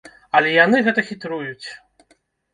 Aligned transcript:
Але 0.39 0.53
яны 0.55 0.77
гэта 0.87 1.03
хітруюць. 1.11 1.67